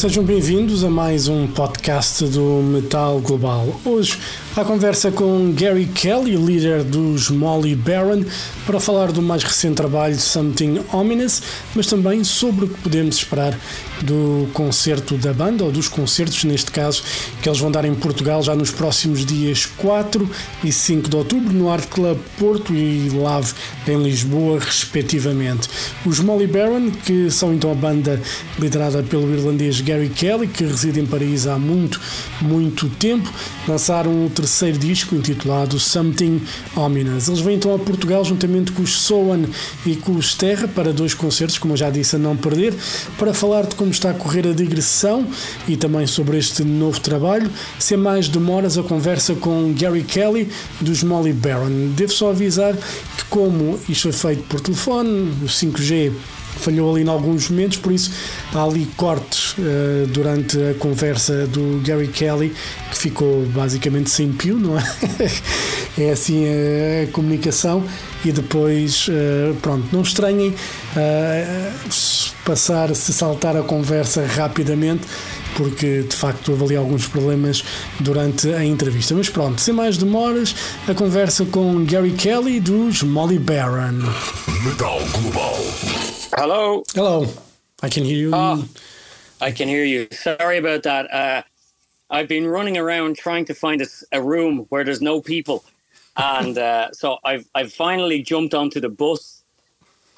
[0.00, 3.78] Sejam bem-vindos a mais um podcast do Metal Global.
[3.84, 4.18] Hoje,
[4.56, 8.24] a conversa com Gary Kelly, líder dos Molly Baron,
[8.64, 11.42] para falar do mais recente trabalho Something Ominous,
[11.74, 13.54] mas também sobre o que podemos esperar
[14.00, 17.02] do concerto da banda, ou dos concertos neste caso,
[17.42, 20.28] que eles vão dar em Portugal já nos próximos dias 4
[20.64, 23.52] e 5 de outubro, no Art Club Porto e Lave
[23.86, 25.68] em Lisboa, respectivamente.
[26.06, 28.18] Os Molly Baron, que são então a banda
[28.58, 32.00] liderada pelo irlandês Gary Kelly, que reside em Paris há muito,
[32.40, 33.28] muito tempo,
[33.66, 36.40] lançaram o terceiro disco intitulado Something
[36.76, 37.26] Ominous.
[37.26, 39.46] Eles vêm então a Portugal juntamente com os Soan
[39.84, 42.72] e com os Terra para dois concertos, como eu já disse, a não perder,
[43.18, 45.26] para falar de como está a correr a digressão
[45.66, 47.50] e também sobre este novo trabalho.
[47.80, 50.48] Sem mais demoras, a conversa com Gary Kelly
[50.80, 51.90] dos Molly Baron.
[51.96, 56.12] Devo só avisar que, como isto é feito por telefone, o 5G
[56.60, 58.12] falhou ali em alguns momentos, por isso
[58.54, 62.52] há ali cortes uh, durante a conversa do Gary Kelly
[62.90, 64.84] que ficou basicamente sem pio, não é?
[65.98, 67.84] é assim a, comunicação
[68.24, 71.90] e depois, uh, pronto, não estranhem uh,
[72.44, 75.06] passar, se saltar a conversa rapidamente
[75.56, 77.64] porque de facto houve ali alguns problemas
[77.98, 79.14] durante a entrevista.
[79.14, 80.54] Mas pronto, sem mais demoras,
[80.88, 83.98] a conversa com Gary Kelly dos Molly Baron.
[84.64, 86.19] Metal Global.
[86.36, 86.84] Hello.
[86.94, 87.26] Hello,
[87.82, 88.30] I can hear you.
[88.32, 88.66] Oh,
[89.40, 90.08] I can hear you.
[90.12, 91.12] Sorry about that.
[91.12, 91.42] Uh,
[92.10, 95.64] I've been running around trying to find a, a room where there's no people,
[96.16, 99.42] and uh, so I've I've finally jumped onto the bus,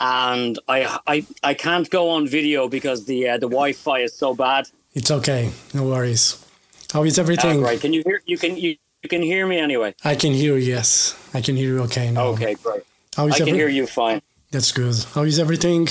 [0.01, 4.35] and I I, I can't go on video because the uh, the Wi-Fi is so
[4.35, 4.69] bad.
[4.95, 6.45] It's okay, no worries.
[6.93, 7.61] How is everything?
[7.63, 7.81] Uh, right?
[7.81, 8.21] Can you hear?
[8.27, 9.95] You can you, you can hear me anyway.
[10.05, 10.75] I can hear you.
[10.75, 11.83] Yes, I can hear you.
[11.85, 12.11] Okay.
[12.11, 12.27] Now.
[12.29, 12.83] Okay, great.
[13.17, 14.21] How is I can every- hear you fine.
[14.53, 14.95] That's good.
[15.15, 15.89] How is everything?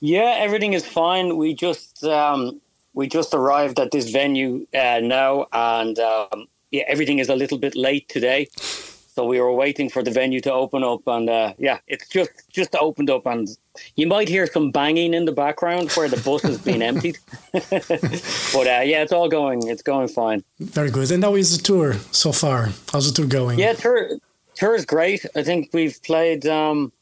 [0.00, 1.36] Yeah, everything is fine.
[1.36, 2.60] We just um,
[2.92, 7.56] we just arrived at this venue uh, now, and um, yeah, everything is a little
[7.56, 8.48] bit late today.
[9.14, 12.30] So we were waiting for the venue to open up, and uh, yeah, it's just
[12.50, 13.48] just opened up, and
[13.94, 17.18] you might hear some banging in the background where the bus has been emptied.
[17.52, 19.68] but uh, yeah, it's all going.
[19.68, 20.42] It's going fine.
[20.58, 21.12] Very good.
[21.12, 22.70] And how is the tour so far?
[22.90, 23.60] How's the tour going?
[23.60, 24.18] Yeah, tour
[24.56, 25.24] tour is great.
[25.36, 26.92] I think we've played um,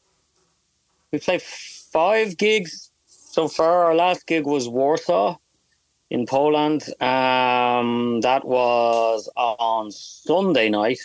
[1.11, 3.85] we played five gigs so far.
[3.85, 5.37] Our last gig was Warsaw
[6.09, 6.83] in Poland.
[7.01, 10.99] Um, that was on Sunday night,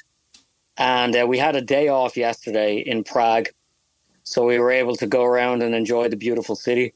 [0.76, 3.48] and uh, we had a day off yesterday in Prague,
[4.24, 6.92] so we were able to go around and enjoy the beautiful city.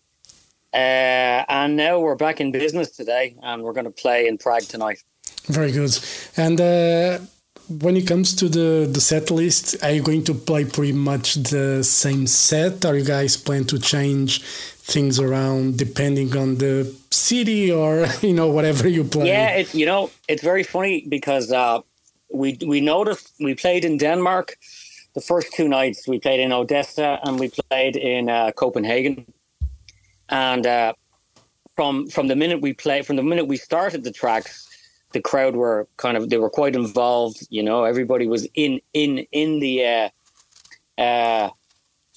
[0.72, 4.62] Uh, and now we're back in business today, and we're going to play in Prague
[4.62, 5.02] tonight.
[5.44, 5.98] Very good.
[6.36, 7.18] And uh,
[7.68, 11.34] when it comes to the, the set list, are you going to play pretty much
[11.34, 12.84] the same set?
[12.84, 18.48] Are you guys plan to change things around depending on the city or you know
[18.48, 19.28] whatever you play?
[19.28, 21.80] Yeah, it's you know it's very funny because uh,
[22.32, 24.56] we we noticed we played in Denmark
[25.14, 26.08] the first two nights.
[26.08, 29.26] We played in Odense and we played in uh, Copenhagen,
[30.30, 30.94] and uh,
[31.76, 34.67] from from the minute we played, from the minute we started the tracks,
[35.12, 37.46] the crowd were kind of they were quite involved.
[37.50, 39.86] You know, everybody was in in in the.
[39.86, 41.50] Uh, uh,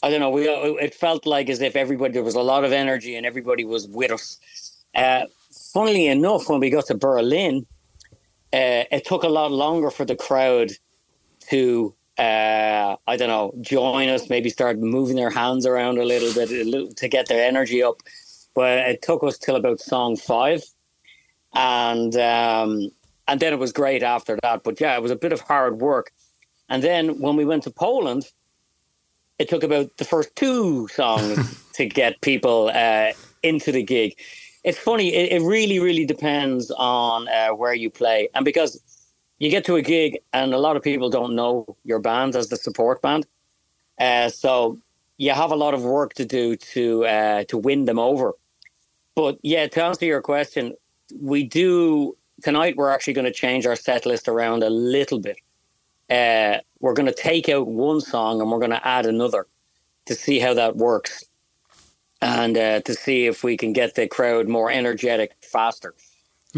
[0.03, 0.31] I don't know.
[0.31, 3.65] We it felt like as if everybody there was a lot of energy and everybody
[3.65, 4.39] was with us.
[4.95, 5.25] Uh,
[5.73, 7.65] funnily enough, when we got to Berlin,
[8.51, 10.71] uh, it took a lot longer for the crowd
[11.49, 14.29] to uh, I don't know join us.
[14.29, 17.81] Maybe start moving their hands around a little bit a little, to get their energy
[17.81, 17.97] up.
[18.53, 20.63] But it took us till about song five,
[21.53, 22.91] and um,
[23.27, 24.63] and then it was great after that.
[24.63, 26.11] But yeah, it was a bit of hard work.
[26.69, 28.29] And then when we went to Poland,
[29.39, 33.11] it took about the first two songs to get people uh,
[33.43, 34.17] into the gig.
[34.63, 35.13] It's funny.
[35.13, 38.81] It, it really, really depends on uh, where you play, and because
[39.39, 42.49] you get to a gig and a lot of people don't know your band as
[42.49, 43.25] the support band,
[43.99, 44.77] uh, so
[45.17, 48.33] you have a lot of work to do to uh, to win them over.
[49.15, 50.75] But yeah, to answer your question,
[51.19, 52.75] we do tonight.
[52.77, 55.37] We're actually going to change our set list around a little bit.
[56.09, 59.47] Uh, we're going to take out one song and we're going to add another
[60.05, 61.23] to see how that works
[62.21, 65.93] and uh, to see if we can get the crowd more energetic faster.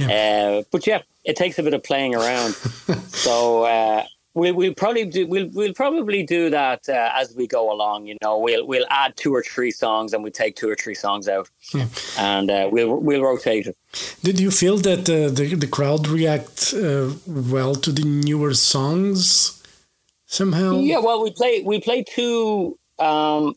[0.10, 2.54] Uh, but yeah, it takes a bit of playing around.
[3.08, 4.04] so uh,
[4.36, 8.08] we we'll probably do we'll we'll probably do that uh, as we go along.
[8.08, 10.96] You know, we'll we'll add two or three songs and we take two or three
[10.96, 11.88] songs out, Yeah.
[12.18, 13.78] and uh, we'll we'll rotate it.
[14.24, 19.62] Did you feel that uh, the the crowd react uh, well to the newer songs
[20.26, 20.80] somehow?
[20.80, 22.78] Yeah, well, we play we play two.
[23.00, 23.56] Um,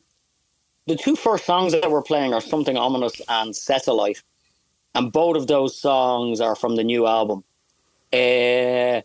[0.87, 4.23] the two first songs that we're playing are something ominous and satellite,
[4.95, 7.43] and both of those songs are from the new album.
[8.13, 9.01] Uh,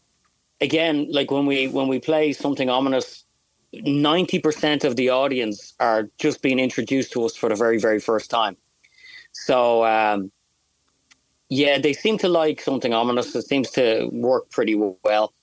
[0.62, 3.26] again, like when we when we play something ominous,
[3.74, 8.00] ninety percent of the audience are just being introduced to us for the very very
[8.00, 8.56] first time.
[9.34, 10.32] So um,
[11.50, 13.36] yeah, they seem to like something ominous.
[13.36, 15.34] It seems to work pretty well.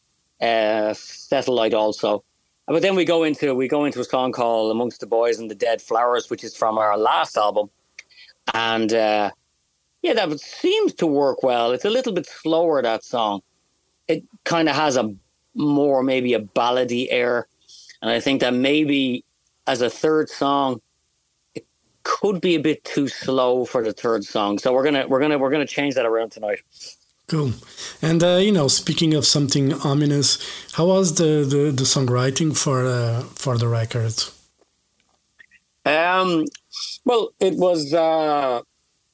[0.40, 2.24] Uh, satellite also.
[2.66, 5.50] But then we go into we go into a song called "Amongst the Boys and
[5.50, 7.70] the Dead Flowers," which is from our last album,
[8.54, 9.30] and uh,
[10.02, 11.72] yeah, that seems to work well.
[11.72, 13.40] It's a little bit slower that song.
[14.08, 15.14] It kind of has a
[15.54, 17.46] more maybe a ballady air,
[18.02, 19.24] and I think that maybe
[19.66, 20.80] as a third song,
[21.54, 21.66] it
[22.02, 24.58] could be a bit too slow for the third song.
[24.58, 26.60] So we're gonna we're gonna we're gonna change that around tonight.
[27.28, 27.52] Cool.
[28.00, 30.38] And uh, you know, speaking of something ominous,
[30.72, 34.14] how was the the, the songwriting for uh, for the record?
[35.84, 36.46] Um,
[37.04, 37.92] well, it was.
[37.92, 38.62] Uh,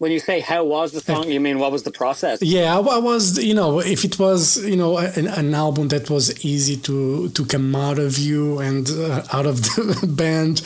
[0.04, 2.36] when you say how was the song, you mean what was the process?
[2.56, 3.24] Yeah, I, I was.
[3.50, 4.42] You know, if it was,
[4.72, 6.96] you know, an, an album that was easy to
[7.36, 10.56] to come out of you and uh, out of the band,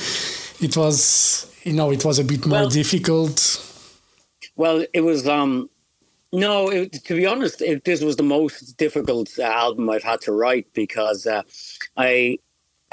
[0.67, 1.01] it was.
[1.69, 3.35] You know, it was a bit more Well- difficult.
[4.63, 5.21] Well, it was.
[5.39, 5.53] um
[6.33, 10.21] No, it, to be honest, it, this was the most difficult uh, album I've had
[10.27, 11.43] to write because uh,
[12.09, 12.39] I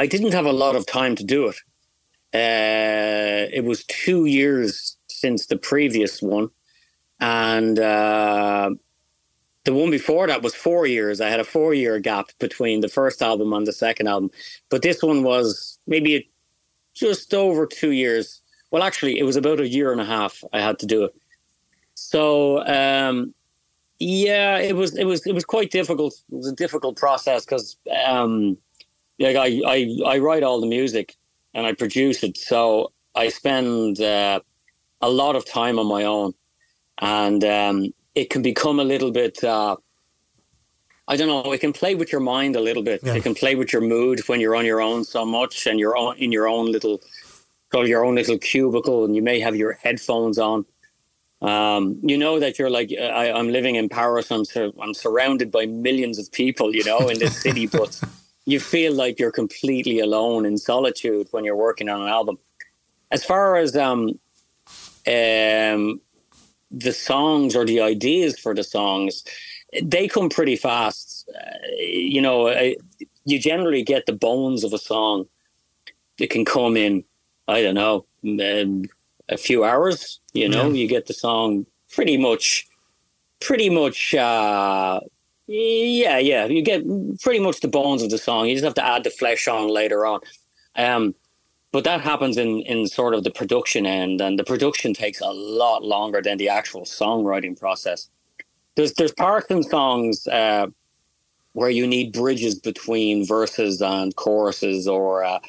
[0.04, 1.58] I didn't have a lot of time to do it.
[2.34, 4.95] Uh, it was two years
[5.26, 6.52] since the previous one,
[7.20, 8.70] and uh,
[9.64, 11.20] the one before that was four years.
[11.20, 14.30] I had a four year gap between the first album and the second album,
[14.70, 16.30] but this one was maybe
[16.94, 18.44] just over two years.
[18.70, 20.44] Well, actually, it was about a year and a half.
[20.54, 21.16] I had to do it.
[21.96, 23.34] So um,
[23.98, 26.14] yeah, it was it was it was quite difficult.
[26.32, 28.60] It was a difficult process because um,
[29.20, 31.16] like I, I I write all the music
[31.56, 34.42] and I produce it, so I spend uh,
[35.06, 36.34] a lot of time on my own,
[37.00, 39.44] and um, it can become a little bit.
[39.44, 39.76] Uh,
[41.08, 41.52] I don't know.
[41.54, 43.02] It can play with your mind a little bit.
[43.04, 43.14] Yeah.
[43.14, 45.96] It can play with your mood when you're on your own so much, and you're
[45.96, 47.02] on in your own little,
[47.74, 50.66] your own little cubicle, and you may have your headphones on.
[51.42, 54.32] Um, you know that you're like I, I'm living in Paris.
[54.32, 56.74] I'm sur- I'm surrounded by millions of people.
[56.74, 58.02] You know, in this city, but
[58.46, 62.40] you feel like you're completely alone in solitude when you're working on an album.
[63.12, 64.20] As far as um,
[65.08, 66.02] um,
[66.72, 69.24] the songs or the ideas for the songs,
[69.82, 71.30] they come pretty fast.
[71.34, 72.76] Uh, you know, I,
[73.26, 75.26] you generally get the bones of a song
[76.18, 77.04] that can come in.
[77.48, 78.86] I don't know, um,
[79.30, 80.20] a few hours.
[80.34, 80.74] You know, Yeah.
[80.74, 82.66] you get the song pretty much,
[83.40, 84.16] pretty much.
[84.16, 85.00] Uh,
[85.48, 86.84] yeah, yeah, you get
[87.22, 88.48] pretty much the bones of the song.
[88.48, 90.22] You just have to add the flesh on later on.
[90.76, 91.14] Um,
[91.76, 95.34] but that happens in in sort of the production end, and the production takes a
[95.62, 98.10] lot longer than the actual songwriting process.
[98.76, 100.68] There's there's parts in songs uh,
[101.52, 105.40] where you need bridges between verses and choruses, or uh,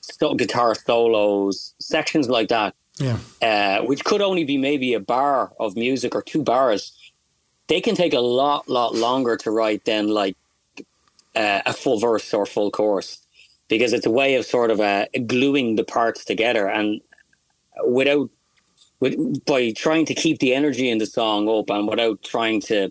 [0.00, 3.18] so- guitar solos, sections like that Yeah.
[3.50, 6.82] uh, which could only be maybe a bar of music or two bars,
[7.68, 10.36] they can take a lot, lot longer to write than like
[11.34, 13.25] uh, a full verse or full chorus,
[13.68, 17.00] because it's a way of sort of uh, gluing the parts together and
[17.86, 18.30] without,
[19.00, 22.90] with, by trying to keep the energy in the song up and without trying to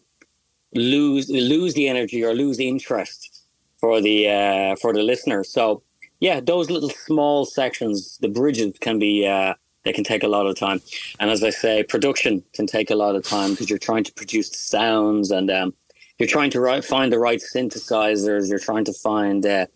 [0.73, 3.43] lose lose the energy or lose interest
[3.79, 5.43] for the uh, for the listener.
[5.43, 5.81] So
[6.19, 9.27] yeah, those little small sections, the bridges can be.
[9.27, 9.53] Uh,
[9.83, 10.81] they can take a lot of time.
[11.19, 14.13] And as I say, production can take a lot of time because you're trying to
[14.13, 15.75] produce sounds and um,
[16.17, 18.49] you're trying to write, find the right synthesizers.
[18.49, 19.67] You're trying to find uh,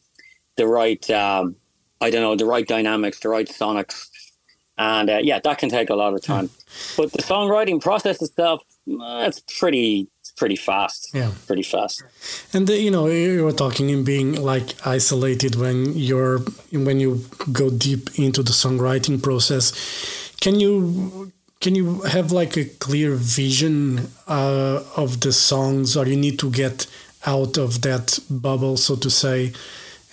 [0.59, 1.55] the right, um,
[2.01, 4.09] I don't know, the right dynamics, the right sonics.
[4.77, 6.49] And uh, yeah, that can take a lot of time.
[6.95, 11.11] But the songwriting process itself, uh, it's pretty, pretty fast.
[11.13, 11.31] Yeah.
[11.47, 12.03] Pretty fast.
[12.53, 16.39] And uh, you know, you were talking in being like isolated when you're
[16.71, 19.65] when you go deep into the songwriting process.
[20.39, 26.15] Can you can you have like a clear vision uh, of the songs, or you
[26.15, 26.87] need to get
[27.25, 29.51] out of that bubble, so to say,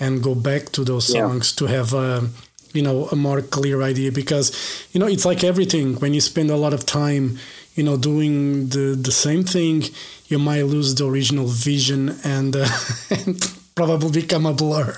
[0.00, 1.20] and go back to those Yeah.
[1.28, 2.28] songs to have a
[2.72, 4.10] you know a more clear idea?
[4.12, 4.52] Because
[4.92, 5.94] you know, it's like everything.
[6.00, 7.38] When you spend a lot of time,
[7.74, 9.84] you know, doing the the same thing,
[10.28, 12.68] you might lose the original vision and uh,
[13.10, 13.36] and,
[13.74, 14.96] probably become a blur.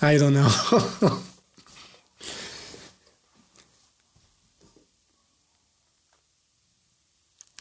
[0.00, 0.48] I don't know.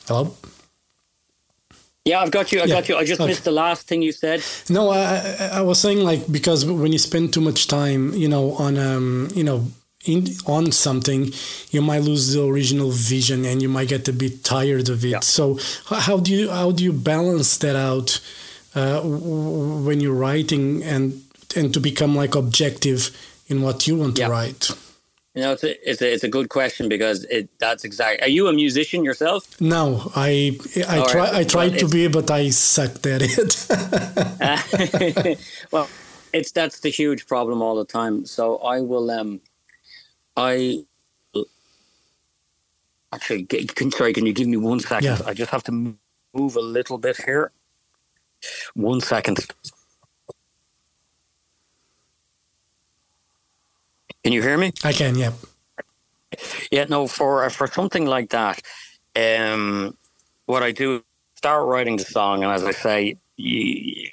[0.08, 0.36] Hello.
[2.06, 2.60] Yeah, I've got you.
[2.60, 2.96] I Yeah, got you.
[2.98, 3.30] I just okay.
[3.30, 4.44] missed the last thing you said.
[4.70, 8.54] No, I, I- was saying like because when you spend too much time, you know,
[8.56, 9.68] on um, you know,
[10.06, 11.32] in, on something,
[11.72, 15.10] you might lose the original vision and you might get a bit tired of it.
[15.10, 15.20] Yeah.
[15.22, 18.20] So how do you how do you balance that out
[18.76, 21.22] uh, when you're writing and
[21.56, 23.12] and to become like objective
[23.48, 24.26] in what you want Yeah.
[24.28, 24.72] to write?
[25.36, 28.22] You know, it's a, it's a, it's a good question because it that's exact.
[28.22, 29.60] Are you a musician yourself?
[29.60, 31.40] No, I I All try.
[31.40, 33.40] I tried to be, but I sucked at it.
[35.72, 35.90] well,
[36.34, 38.25] it's that's the huge problem all the time.
[38.25, 39.42] So I will um,
[40.38, 40.86] I
[43.12, 44.13] actually can sorry.
[44.13, 45.20] Can you give me one second?
[45.20, 45.20] Yeah.
[45.25, 45.96] I just have to
[46.34, 47.52] move a little bit here.
[48.75, 49.48] One second.
[54.24, 54.72] Can you hear me?
[54.84, 55.32] I can, yeah.
[56.72, 58.62] Yeah, no, for for something like that,
[59.15, 59.98] um,
[60.46, 61.03] what I do
[61.36, 64.10] start writing the song, and as I say, you,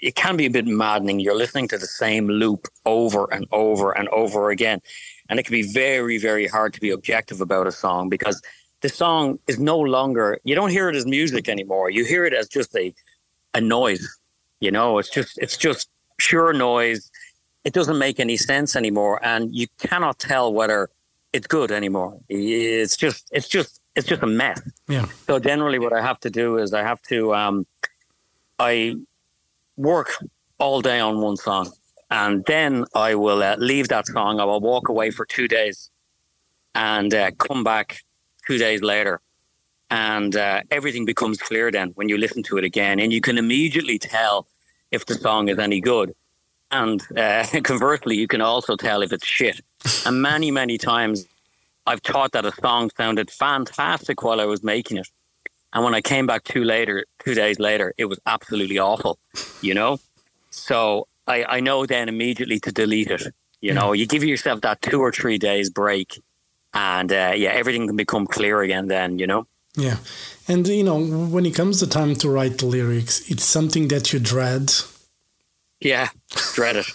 [0.00, 1.20] it can be a bit maddening.
[1.20, 4.80] You're listening to the same loop over and over and over again,
[5.28, 8.42] and it can be very, very hard to be objective about a song because
[8.82, 10.38] the song is no longer.
[10.44, 11.90] You don't hear it as music anymore.
[11.90, 12.94] You hear it as just a
[13.54, 14.06] a noise.
[14.60, 15.88] You know, it's just it's just
[16.18, 17.09] pure noise.
[17.64, 20.88] It doesn't make any sense anymore, and you cannot tell whether
[21.32, 22.18] it's good anymore.
[22.28, 24.60] It's just it's just it's just a mess.
[24.88, 25.06] Yeah.
[25.26, 27.66] So generally, what I have to do is I have to um,
[28.58, 28.96] I
[29.76, 30.12] work
[30.58, 31.70] all day on one song,
[32.10, 34.40] and then I will uh, leave that song.
[34.40, 35.90] I will walk away for two days,
[36.74, 38.00] and uh, come back
[38.46, 39.20] two days later,
[39.90, 41.70] and uh, everything becomes clear.
[41.70, 44.46] Then when you listen to it again, and you can immediately tell
[44.90, 46.14] if the song is any good.
[46.70, 49.60] And uh, conversely, you can also tell if it's shit.
[50.06, 51.26] And many, many times
[51.86, 55.08] I've thought that a song sounded fantastic while I was making it.
[55.72, 59.18] And when I came back two later, two days later, it was absolutely awful,
[59.60, 59.98] you know?
[60.50, 63.22] So I, I know then immediately to delete it.
[63.60, 66.20] You know, you give yourself that two or three days break
[66.72, 69.46] and uh, yeah, everything can become clear again then, you know?
[69.76, 69.96] Yeah.
[70.48, 74.12] And, you know, when it comes the time to write the lyrics, it's something that
[74.12, 74.72] you dread.
[75.80, 76.08] Yeah,
[76.54, 76.86] dread it.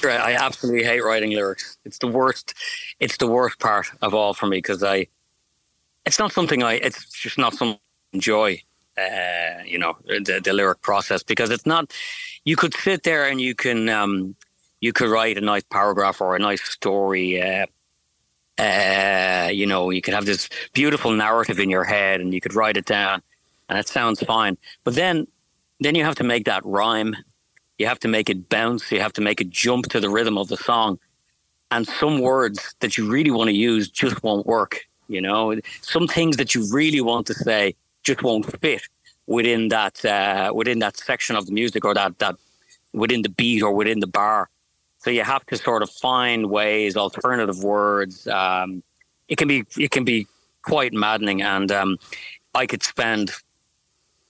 [0.00, 1.78] Dread- I absolutely hate writing lyrics.
[1.84, 2.54] It's the worst.
[2.98, 5.06] It's the worst part of all for me because I.
[6.06, 6.74] It's not something I.
[6.74, 7.78] It's just not I
[8.12, 8.62] enjoy.
[8.98, 11.92] Uh, you know the, the lyric process because it's not.
[12.44, 13.88] You could sit there and you can.
[13.88, 14.34] Um,
[14.80, 17.40] you could write a nice paragraph or a nice story.
[17.42, 17.66] Uh,
[18.58, 22.54] uh, you know, you could have this beautiful narrative in your head and you could
[22.54, 23.22] write it down,
[23.68, 24.56] and it sounds fine.
[24.84, 25.26] But then
[25.80, 27.16] then you have to make that rhyme.
[27.78, 28.92] You have to make it bounce.
[28.92, 30.98] You have to make it jump to the rhythm of the song.
[31.70, 34.80] And some words that you really want to use just won't work.
[35.08, 38.82] You know, some things that you really want to say just won't fit
[39.26, 42.36] within that uh, within that section of the music or that that
[42.92, 44.48] within the beat or within the bar.
[44.98, 48.26] So you have to sort of find ways, alternative words.
[48.28, 48.82] Um,
[49.28, 50.26] it can be it can be
[50.62, 51.98] quite maddening, and um,
[52.54, 53.32] I could spend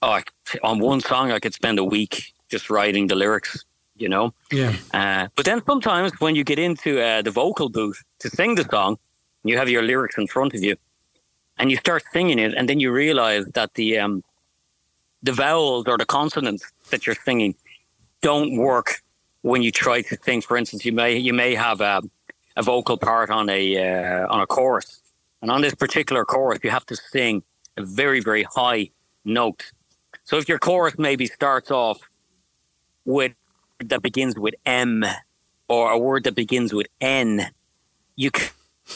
[0.01, 0.23] oh, I-
[0.63, 3.63] on one song, I could spend a week just writing the lyrics,
[3.95, 4.33] you know.
[4.51, 4.75] Yeah.
[4.93, 8.65] Uh, but then sometimes when you get into uh, the vocal booth to sing the
[8.65, 8.97] song,
[9.43, 10.75] you have your lyrics in front of you,
[11.57, 14.23] and you start singing it, and then you realize that the um,
[15.23, 17.55] the vowels or the consonants that you're singing
[18.21, 19.01] don't work
[19.41, 20.41] when you try to sing.
[20.41, 22.01] For instance, you may you may have a,
[22.55, 25.01] a vocal part on a uh, on a chorus,
[25.41, 27.43] and on this particular chorus, you have to sing
[27.77, 28.89] a very very high
[29.25, 29.71] note.
[30.23, 31.99] So if your chorus maybe starts off
[33.05, 33.33] with
[33.79, 35.03] that begins with M
[35.67, 37.49] or a word that begins with N,
[38.15, 38.49] you c-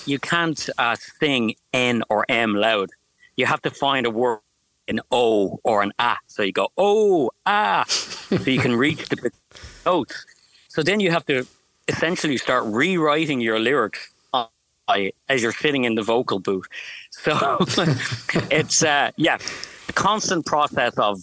[0.05, 2.89] you can't uh, sing N or M loud.
[3.37, 4.39] You have to find a word
[4.87, 6.15] an O or an A.
[6.27, 9.31] So you go oh ah, so you can reach the
[9.85, 10.25] notes.
[10.67, 11.45] So then you have to
[11.87, 14.47] essentially start rewriting your lyrics uh,
[15.29, 16.67] as you're sitting in the vocal booth.
[17.11, 17.33] So
[18.51, 19.37] it's uh, yeah,
[19.95, 21.21] constant process of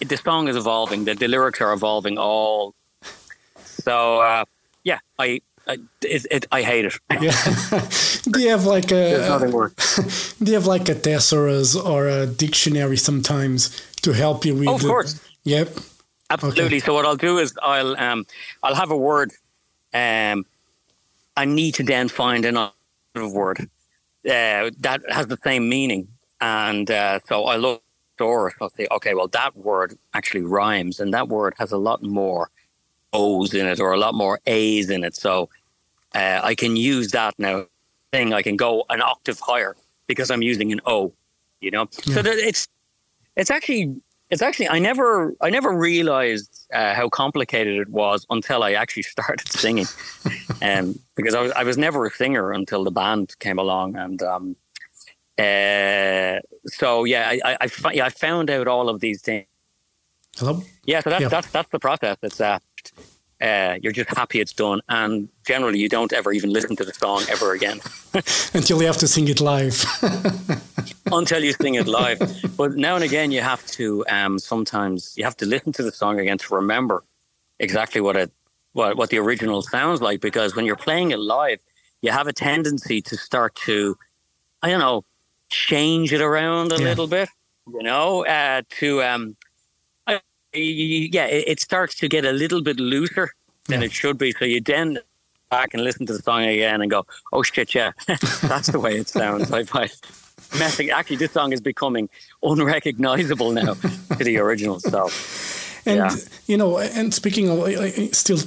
[0.00, 2.74] the song is evolving, the, the lyrics are evolving all.
[3.60, 4.44] So uh,
[4.82, 6.94] yeah, I I, it, it, I hate it.
[7.20, 7.32] Yeah.
[8.32, 9.38] do you have like a
[10.42, 13.70] do you have like a thesaurus or a dictionary sometimes
[14.02, 15.20] to help you with Oh, of the- course.
[15.44, 15.68] Yep.
[16.30, 16.80] Absolutely.
[16.80, 18.26] So what I'll do is I'll um
[18.62, 19.30] I'll have a word.
[19.92, 20.44] Um,
[21.36, 22.72] I need to then find another
[23.14, 26.08] word uh, that has the same meaning,
[26.40, 27.82] and uh, so I look
[28.16, 32.02] thesaurus, I'll say, okay, well, that word actually rhymes, and that word has a lot
[32.02, 32.50] more
[33.12, 35.14] O's in it or a lot more A's in it.
[35.14, 35.48] So
[36.14, 37.66] uh, I can use that now.
[38.12, 39.74] Thing I can go an octave higher
[40.06, 41.12] because I'm using an O.
[41.60, 42.14] You know, Yeah.
[42.14, 42.68] so that it's
[43.34, 48.62] it's actually it's actually I never I never realized uh, how complicated it was until
[48.62, 49.86] I actually started singing,
[50.62, 54.22] um, because I was I was never a singer until the band came along, and
[54.22, 54.54] um,
[55.38, 59.46] uh, so yeah, I I, I, I found out all of these things.
[60.36, 60.62] Hello?
[60.84, 61.28] Yeah, so that's Yeah.
[61.28, 62.16] that's that's the process.
[62.22, 62.58] It's uh,
[63.40, 66.92] uh, you're just happy it's done, and generally you don't ever even listen to the
[66.94, 67.80] song ever again
[68.54, 69.84] Until you have to sing it live.
[71.12, 72.18] until you sing it live.
[72.56, 75.92] But now and again, you have to um, sometimes you have to listen to the
[75.92, 77.04] song again to remember
[77.58, 78.30] exactly what it
[78.72, 80.20] what what the original sounds like.
[80.20, 81.60] Because when you're playing it live,
[82.02, 83.96] you have a tendency to start to
[84.62, 85.04] I don't know
[85.54, 86.88] change it around a Yeah.
[86.90, 87.28] little bit.
[87.66, 89.36] You know, uh, to um,
[90.06, 90.20] I,
[90.52, 93.30] yeah, it, it starts to get a little bit looser
[93.68, 93.86] than Yeah.
[93.86, 94.32] it should be.
[94.38, 94.98] So you then
[95.50, 97.92] back and listen to the song again and go, "Oh shit, yeah,
[98.52, 99.90] that's the way it sounds." I find
[100.58, 100.90] messing.
[100.90, 102.08] Actually, this song is becoming
[102.42, 103.74] unrecognizable now
[104.18, 104.80] to the original.
[104.80, 105.08] So
[105.86, 106.16] And Yeah.
[106.46, 107.58] you know, and speaking of
[108.14, 108.38] still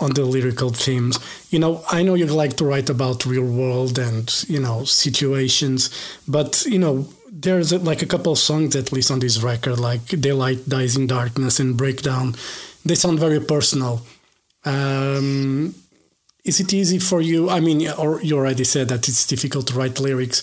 [0.00, 1.18] on the lyrical themes,
[1.50, 5.90] you know, I know you like to write about real world and you know situations,
[6.26, 10.06] but you know, there's like a couple of songs at least on this record, like
[10.20, 12.34] "Daylight Dies in Darkness" and "Breakdown."
[12.84, 14.02] They sound very personal.
[14.64, 15.74] Um,
[16.44, 17.50] is it easy for you?
[17.50, 20.42] I mean, or you already said that it's difficult to write lyrics,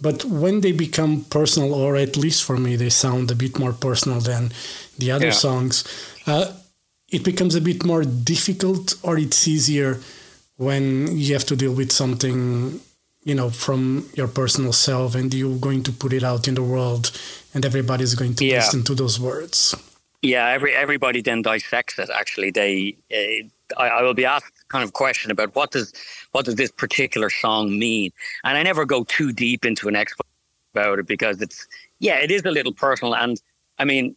[0.00, 3.72] but when they become personal, or at least for me, they sound a bit more
[3.72, 4.52] personal than
[4.98, 5.32] the other Yeah.
[5.32, 5.84] songs.
[6.26, 6.46] Uh,
[7.16, 9.90] it becomes a bit more difficult, or it's easier
[10.56, 10.84] when
[11.16, 12.80] you have to deal with something,
[13.24, 16.62] you know, from your personal self, and you're going to put it out in the
[16.74, 17.04] world,
[17.54, 18.58] and everybody's going to Yeah.
[18.58, 19.74] listen to those words.
[20.22, 22.08] yeah, every everybody then dissects it.
[22.20, 22.72] Actually, they
[23.18, 23.42] uh,
[23.82, 25.92] I, I will be asked kind of question about what does
[26.32, 28.10] what does this particular song mean,
[28.44, 30.30] and I never go too deep into an explanation
[30.74, 31.58] about it because it's
[32.06, 33.34] yeah, it is a little personal, and
[33.78, 34.16] I mean,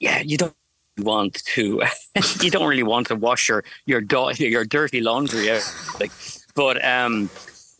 [0.00, 0.56] yeah, you don't
[0.98, 1.82] want to
[2.40, 6.12] you don't really want to wash your your do- your dirty laundry out like
[6.54, 7.30] but um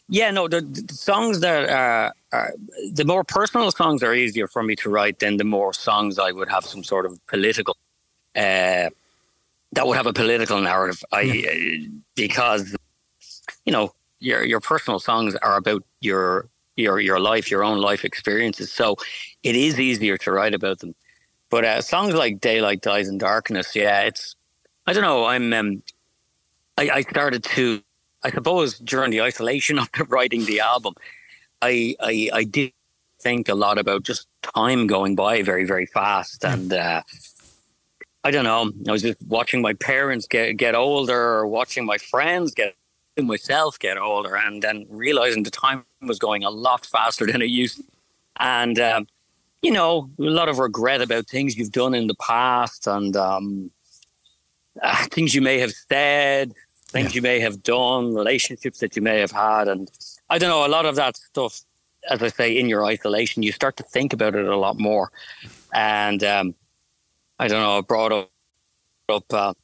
[0.09, 2.55] yeah no the, the songs that are, are
[2.93, 6.33] the more personal songs are easier for me to write than the more songs i
[6.33, 7.77] would have some sort of political
[8.35, 8.89] uh
[9.73, 11.03] that would have a political narrative.
[11.13, 12.77] I uh, because
[13.65, 18.05] you know your your personal songs are about your your your life your own life
[18.05, 18.73] experiences.
[18.73, 18.97] So
[19.43, 20.95] it is easier to write about them
[21.53, 24.35] but uh, songs like "Daylight Dies in Darkness," yeah, it's
[24.87, 25.27] I don't know.
[25.27, 25.83] I'm um,
[26.79, 27.83] I, I started to,
[28.25, 30.95] I suppose, during the isolation of writing the album,
[31.61, 32.73] I I, I did
[33.21, 37.03] think a lot about just time going by very very fast, and uh,
[38.25, 38.73] I don't know.
[38.89, 42.75] I was just watching my parents get get older, or watching my friends get
[43.19, 47.51] myself get older, and then realizing the time was going a lot faster than it
[47.51, 47.85] used, to.
[48.41, 48.81] and.
[48.81, 49.07] Um,
[49.63, 53.71] you know, a lot of regret about things you've done in the past and um,
[54.83, 56.53] uh, things you may have said,
[56.93, 59.69] things you may have done, relationships that you may have had.
[59.69, 59.91] And
[60.29, 61.61] I don't know, a lot of that stuff,
[62.11, 65.11] as I say, in your isolation, you start to think about it a lot more.
[65.73, 66.55] And um,
[67.39, 68.31] I don't know, I brought up,
[69.09, 69.55] up uh,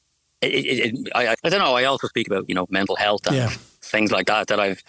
[0.40, 3.26] it, it, it, I, I don't know, I also speak about, you know, mental health
[3.26, 3.48] and Yeah.
[3.82, 4.82] things like that, that I've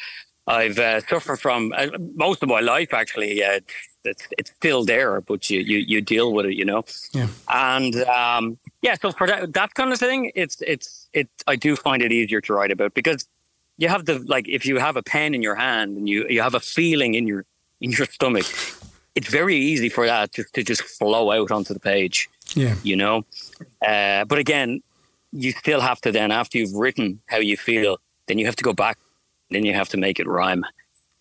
[0.48, 2.92] I've uh, suffered from uh, most of my life.
[2.92, 3.60] Actually, uh,
[4.04, 6.84] it's it's still there, but you, you you deal with it, you know.
[7.14, 7.28] Yeah.
[7.50, 11.28] And um, yeah, so for that that kind of thing, it's it's it.
[11.48, 13.28] I do find it easier to write about because
[13.78, 16.42] you have the like if you have a pen in your hand and you you
[16.42, 17.46] have a feeling in your
[17.82, 18.46] in your stomach,
[19.16, 22.76] it's very easy for that just to just flow out onto the page Yeah.
[22.84, 23.26] you know.
[23.86, 24.82] Uh, but again,
[25.32, 28.64] you still have to then, after you've written how you feel, then you have to
[28.64, 28.98] go back,
[29.52, 30.66] then you have to make it rhyme,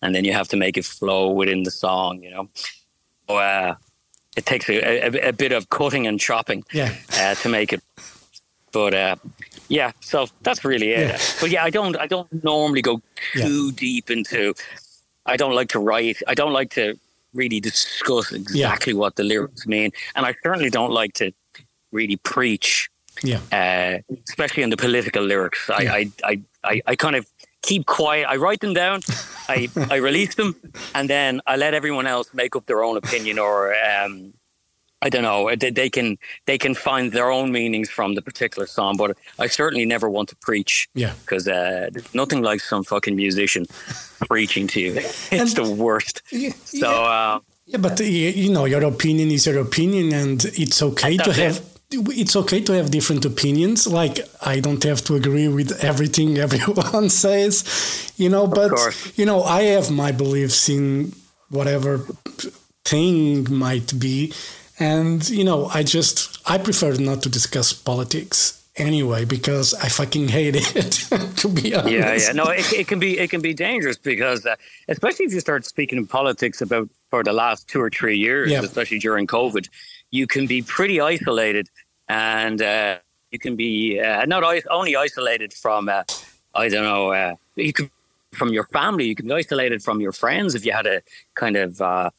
[0.01, 2.49] and then you have to make it flow within the song, you know.
[3.27, 3.75] So, uh,
[4.37, 6.93] it takes a, a, a bit of cutting and chopping Yeah.
[7.19, 7.81] uh, to make it.
[8.71, 9.15] But uh,
[9.67, 11.07] yeah, so that's really it.
[11.09, 11.17] Yeah.
[11.41, 13.01] But yeah, I don't, I don't normally go
[13.35, 13.45] Yeah.
[13.47, 14.53] too deep into.
[15.25, 16.17] I don't like to write.
[16.27, 16.97] I don't like to
[17.33, 21.31] really discuss exactly what the lyrics mean, and I certainly don't like to
[21.91, 22.89] really preach,
[23.23, 23.39] Yeah.
[23.51, 25.69] uh, especially in the political lyrics.
[25.69, 25.93] I, Yeah.
[25.93, 27.25] I, I, I, I kind of
[27.61, 28.27] keep quiet.
[28.29, 29.01] I write them down,
[29.47, 30.55] I, I release them,
[30.95, 33.73] and then I let everyone else make up their own opinion or.
[33.75, 34.33] Um,
[35.01, 35.55] I don't know.
[35.55, 39.47] They, they can they can find their own meanings from the particular song, but I
[39.47, 41.13] certainly never want to preach Yeah.
[41.21, 43.65] because uh, nothing like some fucking musician
[44.27, 44.93] preaching to you.
[45.31, 46.21] It's And- the worst.
[46.33, 46.51] Yeah.
[46.65, 51.31] So uh, Yeah, but you know, your opinion is your opinion, and it's okay to
[51.31, 51.55] have.
[51.57, 51.78] It.
[51.91, 53.87] It's okay to have different opinions.
[53.87, 58.45] Like I don't have to agree with everything everyone says, you know.
[58.47, 58.71] But
[59.17, 61.13] you know, I have my beliefs in
[61.49, 62.05] whatever
[62.85, 64.33] thing might be,
[64.79, 70.29] and you know, I just I prefer not to discuss politics anyway because I fucking
[70.29, 70.93] hate it.
[71.37, 71.91] to be honest.
[71.91, 72.31] Yeah, yeah.
[72.33, 74.55] No, it, it can be it can be dangerous because uh,
[74.87, 78.51] especially if you start speaking in politics about for the last two or three years,
[78.51, 78.61] yeah.
[78.61, 79.67] especially during COVID,
[80.11, 81.69] you can be pretty isolated
[82.07, 82.97] and uh,
[83.31, 86.03] you can be uh, not only isolated from uh,
[86.53, 87.89] I don't know uh, you can
[88.31, 91.01] from your family, you can be isolated from your friends if you had a
[91.33, 92.11] kind of uh,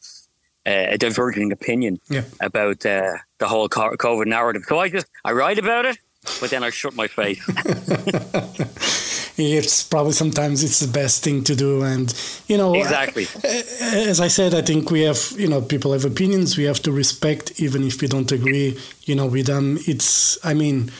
[0.66, 2.24] a diverging opinion yeah.
[2.40, 4.64] about the whole COVID narrative.
[4.68, 5.98] So I just I write about it
[6.40, 7.42] but then I shut my face.
[9.38, 12.12] it's probably sometimes it's the best thing to do, and
[12.46, 13.26] you know exactly.
[13.44, 16.56] As I said, I think we have you know people have opinions.
[16.56, 19.78] We have to respect, even if we don't agree, you know, with them.
[19.86, 20.90] It's I mean,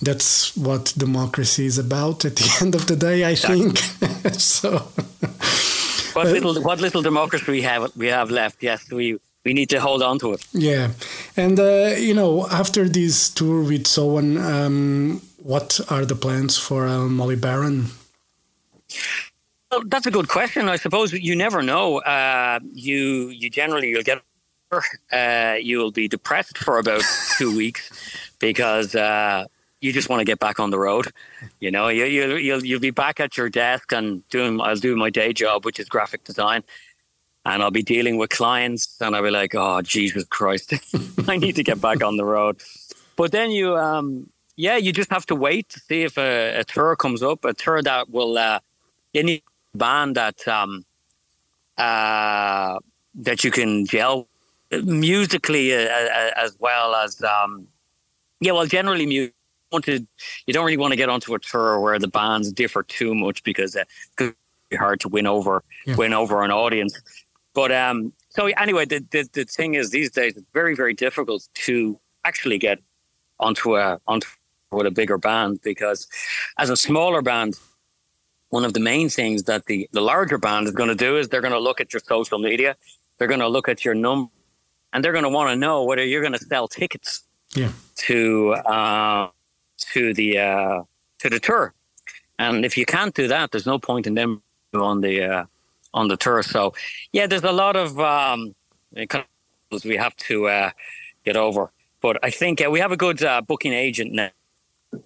[0.00, 2.24] that's what democracy is about.
[2.24, 3.70] At the end of the day, I exactly.
[3.70, 4.78] think so.
[6.14, 8.62] what uh, little what little democracy we have we have left?
[8.62, 10.46] Yes, we we need to hold on to it.
[10.52, 10.90] Yeah,
[11.36, 16.86] and uh, you know, after this tour with Soen, um, what are the plans for
[16.86, 17.90] uh, Molybaron?
[19.70, 20.68] Well, that's a good question.
[20.68, 21.98] I suppose you never know.
[21.98, 24.20] Uh, you you generally you'll get
[25.12, 27.02] uh, you'll be depressed for about
[27.38, 27.90] two weeks
[28.38, 29.46] because uh,
[29.80, 31.08] you just want to get back on the road.
[31.60, 34.60] You know, you, you, will you'll you'll be back at your desk and doing.
[34.60, 36.62] I'll do my day job, which is graphic design,
[37.50, 40.74] and I'll be dealing with clients and I'll be like, oh, Jesus Christ,
[41.28, 42.60] I need to get back on the road.
[43.16, 46.64] But then you, um, yeah, you just have to wait to see if a, a
[46.64, 48.60] tour comes up, a tour that will, uh,
[49.14, 49.42] any
[49.74, 50.84] band that, um,
[51.76, 52.78] uh,
[53.14, 54.28] that you can gel
[54.70, 57.66] musically uh, uh, as well as, um,
[58.40, 59.34] yeah, well, generally music.
[59.82, 60.04] To,
[60.46, 63.44] you don't really want to get onto a tour where the bands differ too much
[63.44, 63.84] because uh,
[64.18, 64.34] it's
[64.80, 65.96] hard to win over yeah.
[65.96, 66.98] win over an audience.
[67.54, 71.48] But um, so anyway, the, the, the thing is these days it's very very difficult
[71.54, 72.78] to actually get
[73.38, 74.28] onto a onto
[74.70, 76.06] with a bigger band because
[76.58, 77.58] as a smaller band,
[78.50, 81.28] one of the main things that the the larger band is going to do is
[81.28, 82.76] they're going to look at your social media,
[83.18, 84.30] they're going to look at your number,
[84.92, 87.72] and they're going to want to know whether you're going to sell tickets yeah.
[87.96, 89.28] to uh,
[89.92, 90.82] to the uh,
[91.18, 91.74] to the tour.
[92.38, 95.44] And if you can't do that, there's no point in them on the uh,
[95.92, 96.42] on the tour.
[96.42, 96.74] So,
[97.12, 98.54] yeah, there's a lot of um,
[99.84, 100.70] we have to uh,
[101.24, 101.70] get over.
[102.00, 104.30] But I think uh, we have a good uh, booking agent now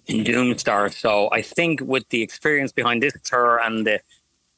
[0.07, 0.93] in Doomstar.
[0.93, 3.99] So I think with the experience behind this tour and the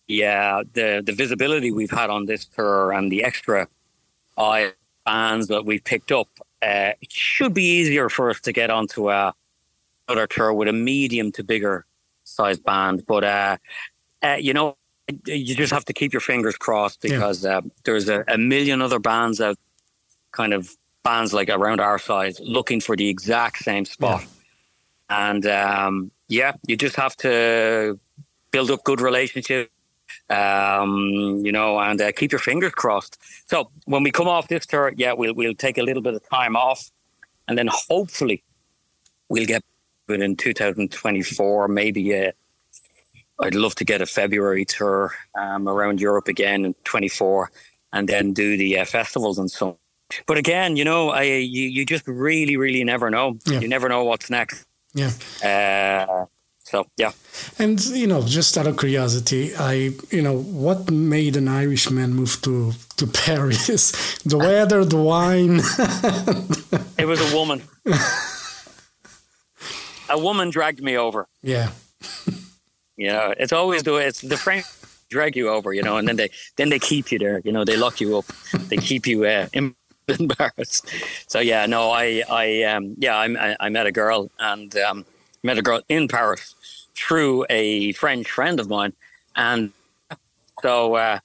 [0.08, 3.68] yeah the the visibility we've had on this tour and the extra
[4.38, 4.72] eye
[5.06, 6.30] fans that we've picked up,
[6.62, 9.34] uh, it should be easier for us to get onto a
[10.08, 11.86] other tour with a medium to bigger
[12.24, 13.06] size band.
[13.06, 13.58] But uh,
[14.24, 14.78] uh, you know,
[15.26, 17.58] you just have to keep your fingers crossed because yeah.
[17.58, 19.58] uh, there's a, a, million other bands out,
[20.32, 20.70] kind of
[21.04, 24.22] bands like around our size, looking for the exact same spot.
[24.22, 25.30] Yeah.
[25.30, 27.98] And um, yeah, you just have to
[28.52, 29.72] build up good relationships,
[30.30, 33.18] um, you know, and uh, keep your fingers crossed.
[33.50, 36.30] So when we come off this tour, yeah, we'll we'll take a little bit of
[36.30, 36.92] time off,
[37.48, 38.44] and then hopefully
[39.30, 39.64] we'll get
[40.10, 42.28] in 2024, maybe.
[42.28, 42.32] Uh,
[43.40, 47.52] I'd love to get a February tour um, around Europe again in 24
[47.94, 49.78] and then do the uh, festivals and so on.
[50.26, 53.38] But again, you know, I you, you just really, really never know.
[53.46, 53.60] Yeah.
[53.60, 54.66] You never know what's next.
[54.94, 55.12] Yeah.
[55.44, 56.26] Uh,
[56.60, 57.12] so yeah.
[57.60, 62.42] And you know, just out of curiosity, I you know, what made an Irishman move
[62.44, 64.18] to to Paris?
[64.24, 65.60] the weather, the wine.
[66.98, 67.62] it was a woman.
[70.10, 71.28] a woman dragged me over.
[71.42, 71.72] Yeah.
[72.98, 74.66] You know, it's always the way it's the French
[75.10, 77.42] drag you over, you know, and then they then they keep you there.
[77.46, 78.26] You know, they lock you up,
[78.70, 80.90] they keep you uh, embarrassed.
[81.28, 85.06] So yeah, no, I I um yeah I I met a girl and um,
[85.44, 86.56] met a girl in Paris
[86.96, 88.94] through a French friend of mine,
[89.36, 89.72] and
[90.62, 91.20] so uh,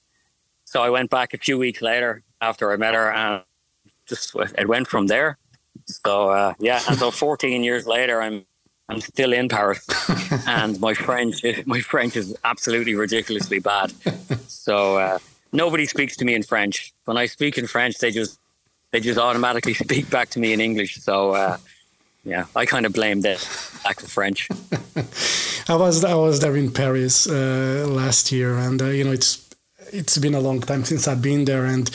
[0.65, 3.43] so I went back a few weeks later after I met her, and
[4.07, 5.37] just it went from there.
[5.85, 8.45] So uh, yeah, and so 14 years later, I'm
[8.89, 9.85] I'm still in Paris,
[10.47, 13.93] and my French my French is absolutely ridiculously bad.
[14.47, 15.19] So uh,
[15.51, 16.93] nobody speaks to me in French.
[17.03, 18.39] When I speak in French, they just
[18.91, 21.01] they just automatically speak back to me in English.
[21.01, 21.57] So uh,
[22.23, 23.35] yeah, I kind of blame the
[23.83, 24.47] lack of French.
[25.67, 29.35] I was I was there in Paris uh, last year, and uh, you know it's
[29.93, 31.89] it's been a long time since I've been there, and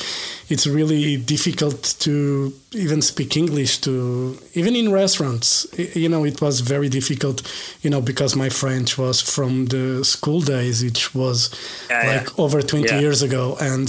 [0.49, 3.79] it's really difficult to even speak English.
[3.83, 7.43] To even in restaurants, you know, it was very difficult.
[7.83, 11.51] You know, because my French was from the school days, which was
[11.91, 13.01] Yeah, like over twenty Yeah.
[13.01, 13.89] years ago, and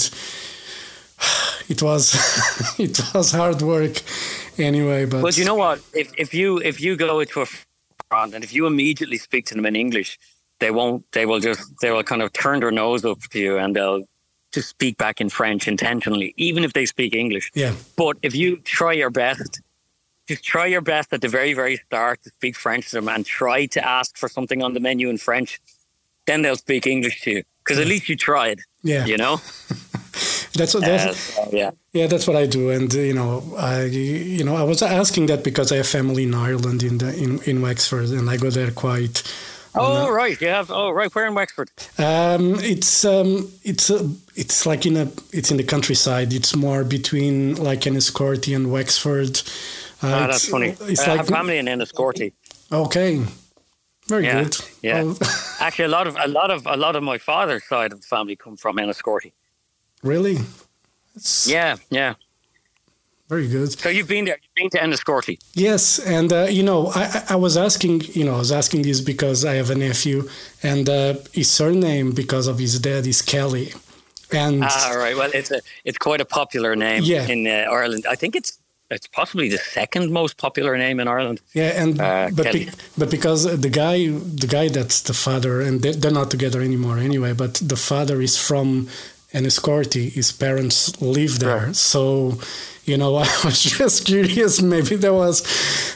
[1.70, 2.14] it was
[2.80, 4.02] it was hard work.
[4.58, 5.80] Anyway, but But you know what?
[5.94, 9.56] If if you if you go to a restaurant and if you immediately speak to
[9.56, 10.18] them in English,
[10.60, 11.10] they won't.
[11.12, 14.04] They will just they will kind of turn their nose up to you and they'll
[14.52, 17.52] just speak back in French intentionally, even if they speak English.
[17.54, 19.62] yeah, But if you try your best,
[20.28, 23.26] just try your best at the very very start to speak French to them and
[23.26, 25.60] try to ask for something on the menu in French,
[26.26, 28.62] then they'll speak English to you because at least you tried.
[28.84, 29.38] yeah, You know.
[30.54, 31.06] that's what that's.
[31.06, 31.72] Uh, so, yeah.
[31.94, 35.28] Yeah, that's what I do, and uh, you know, I you know I was asking
[35.28, 38.50] that because I have family in Ireland in the in, in Wexford, and I go
[38.50, 39.24] there quite.
[39.76, 40.72] Oh right, you have.
[40.72, 41.70] Oh right, where in Wexford?
[41.98, 46.34] Um, it's um, it's a, it's like in a it's in the countryside.
[46.34, 49.42] It's more between like Enniscorthy and Wexford.
[50.02, 50.70] Uh, Ah, it's- that's funny.
[50.92, 52.34] It's I like have family in Enniscorthy.
[52.72, 53.22] okay,
[54.08, 54.58] very Yeah, good.
[54.82, 55.04] yeah.
[55.04, 55.18] Well,
[55.60, 58.08] Actually, a lot of a lot of a lot of my father's side of the
[58.08, 59.34] family come from Enniscorthy.
[60.04, 60.38] really,
[61.16, 62.14] it's Yeah, yeah.
[63.30, 63.70] Very good.
[63.80, 64.38] So you've been there.
[64.44, 65.38] You've been to Enniscorthy.
[65.54, 69.00] Yes, and uh, you know, I, I was asking, you know, I was asking this
[69.02, 70.28] because I have a nephew,
[70.64, 73.68] and uh, his surname because of his dad is Kelly,
[74.32, 75.16] and Ah, right.
[75.16, 77.28] Well, it's a it's quite a popular name Yeah.
[77.34, 78.04] in uh, Ireland.
[78.14, 78.52] I think it's
[78.92, 81.40] it's possibly the second most popular name in Ireland.
[81.54, 83.98] yeah, and uh, but be, but because the guy,
[84.44, 87.34] the guy that's the father, and they, they're not together anymore anyway.
[87.34, 88.88] But the father is from
[89.34, 90.10] Enniscorthy.
[90.12, 91.76] His parents live there, Right.
[91.76, 92.40] so.
[92.90, 94.64] You know, I was just curious.
[94.64, 95.38] Maybe there was,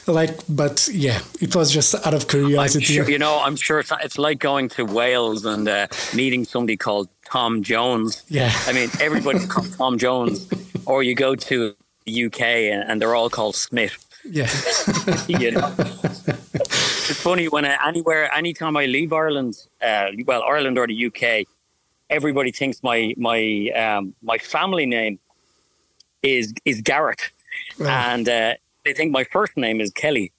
[0.08, 2.86] like, but yeah, it was just out of curiosity.
[2.86, 6.78] sure, you know, I'm sure it's, it's like going to Wales and uh, meeting somebody
[6.78, 8.24] called Tom Jones.
[8.28, 8.52] Yeah.
[8.68, 10.48] I mean, everybody's called Tom Jones.
[10.86, 11.76] Or you go to
[12.06, 13.98] the UK and, and they're all called Smith.
[14.24, 14.44] yeah,
[15.28, 15.74] you know.
[15.80, 21.48] it's funny when I, anywhere, anytime I leave Ireland, uh, well, Ireland or the UK,
[22.10, 25.20] everybody thinks my my um, my family name
[26.24, 27.30] is is Garrett,
[27.80, 28.54] and uh,
[28.86, 30.32] they think my first name is Kelly.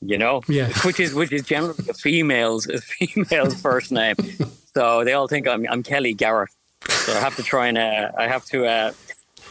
[0.00, 0.68] You know, Yeah.
[0.84, 4.14] which is which is generally a female's a female's first name.
[4.74, 6.50] So they all think I'm I'm Kelly Garrett.
[6.88, 8.92] So I have to try and uh, I have to uh,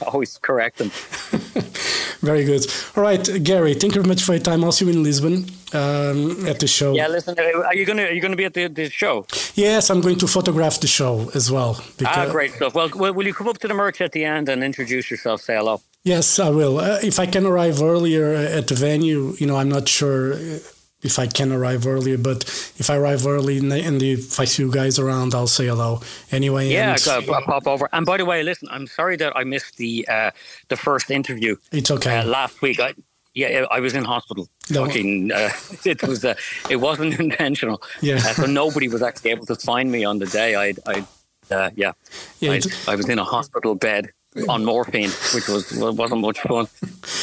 [0.08, 0.89] always correct them.
[2.21, 2.65] Very good.
[2.95, 4.63] All right, Gary, thank you very much for your time.
[4.63, 6.93] I'll see you in Lisbon um, at the show.
[6.93, 9.25] Yeah, listen, uh, are you gonna are you gonna be at the, the show?
[9.55, 11.84] Yes, I'm going to photograph the show as well.
[12.05, 12.73] Ah, great stuff.
[12.73, 15.41] Well, will, will you come up to the merch at the end and introduce yourself?
[15.41, 15.81] Say hello.
[16.03, 16.79] Yes, I will.
[16.79, 20.60] Uh, if I can arrive earlier at the venue, you know, I'm not sure uh,
[21.06, 22.44] if I can arrive earlier, but
[22.78, 26.02] if I arrive early and, if I see you guys around, I'll say hello.
[26.32, 27.88] Anyway, Yeah, and I'll, I'll pop over.
[27.94, 30.32] And by the way, listen, I'm sorry that I missed the uh,
[30.70, 32.18] the first interview it's okay.
[32.18, 32.80] uh, last week.
[32.80, 32.94] I,
[33.34, 34.48] yeah, I was in hospital.
[34.70, 34.86] No.
[34.86, 35.50] Fucking, uh,
[35.86, 36.36] it was uh,
[36.70, 37.82] it wasn't intentional.
[38.02, 38.15] Yeah.
[38.15, 40.56] Uh, so nobody was actually able to find me on the day.
[40.56, 41.06] I, I,
[41.52, 41.91] uh, yeah,
[42.39, 44.12] Yeah, I was in a hospital bed
[44.50, 46.67] on morphine, which was wasn't much fun.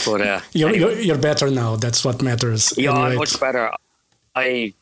[0.05, 0.95] But uh, you're, anyway.
[0.95, 1.77] you're, you're better now.
[1.77, 2.73] That's what matters.
[2.77, 3.71] Yeah, Anyway, much better.
[4.35, 4.75] I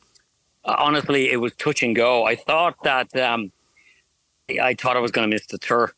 [0.64, 2.24] honestly, it was touch and go.
[2.24, 3.52] I thought that um,
[4.48, 5.92] I thought I was going to miss the tour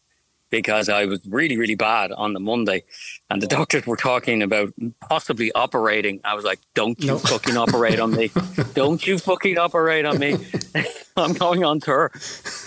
[0.52, 2.84] because I was really, really bad on the Monday,
[3.30, 4.74] and the doctors were talking about
[5.10, 6.20] possibly operating.
[6.24, 7.18] I was like, "Don't you No.
[7.18, 8.34] fucking operate on me!
[8.76, 10.38] Don't you fucking operate on me!
[11.16, 12.12] I'm going on tour."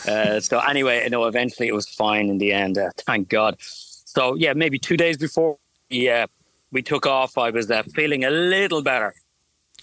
[0.08, 2.78] Uh, so anyway, you know, eventually it was fine in the end.
[2.78, 3.58] Uh, thank God.
[3.60, 5.58] So yeah, maybe two days before
[5.92, 6.28] we uh,
[6.72, 9.16] we took off, I was uh, feeling a little better.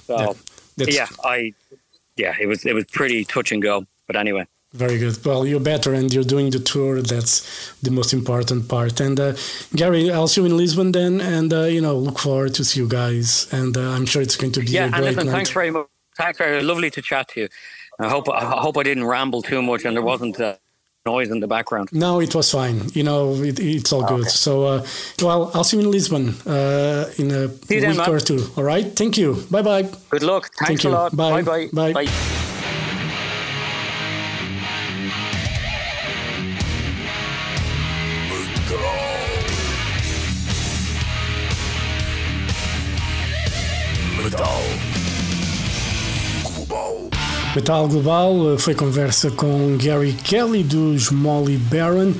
[0.08, 0.34] So Yeah,
[0.94, 1.54] yeah, I
[2.16, 3.86] yeah, it was it was pretty touch and go.
[4.08, 5.22] But anyway, very good.
[5.24, 7.02] Well, you're better and you're doing the tour.
[7.02, 9.00] That's the most important part.
[9.00, 9.34] And uh,
[9.74, 11.20] Gary, I'll see you in Lisbon then.
[11.20, 13.52] And, uh, you know, look forward to see you guys.
[13.52, 15.26] And uh, I'm sure it's going to be yeah, a great night.
[15.26, 15.86] thanks very much.
[16.16, 17.48] Thanks very lovely to chat to you.
[17.98, 20.56] I hope I hope I didn't ramble too much and there wasn't uh,
[21.06, 21.90] noise in the background.
[21.92, 22.88] No, it was fine.
[22.94, 24.28] You know, it, it's all good.
[24.30, 24.86] So, uh,
[25.20, 28.10] well, I'll see you in Lisbon uh, in a then, week man.
[28.10, 28.46] or two.
[28.56, 28.86] All right.
[28.96, 29.44] Thank you.
[29.50, 29.82] Bye bye.
[30.10, 30.50] Good luck.
[30.58, 30.94] Thanks Thank a you.
[30.94, 31.16] lot.
[31.16, 31.42] Bye.
[31.42, 31.92] Bye Bye.
[31.92, 32.51] bye.
[47.54, 52.14] Metal Global eh, foi conversa com Gary Kelly dos Molly Baron.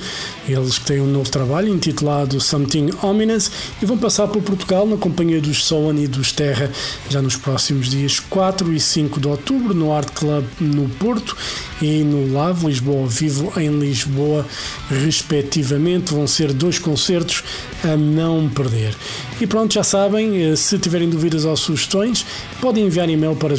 [0.46, 5.40] Eles têm um novo trabalho intitulado Something Ominous e vão passar por Portugal na companhia
[5.40, 6.70] dos Soan e dos Terra
[7.08, 11.34] já nos próximos dias 4 e 5 de outubro no Art Club no Porto
[11.80, 14.46] e no Lave, Lisboa Vivo em Lisboa,
[14.90, 16.12] respectivamente.
[16.12, 17.42] Vão ser dois concertos
[17.82, 18.94] a não perder.
[19.40, 22.24] E pronto, já sabem, eh, se tiverem dúvidas ou sugestões,
[22.60, 23.56] podem enviar e-mail para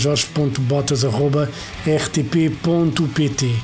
[1.85, 3.55] jorge.botas.rtp.pt.